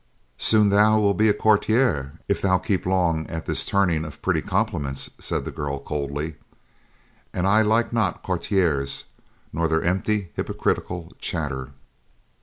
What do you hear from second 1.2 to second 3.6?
a courtier, if thou keep long at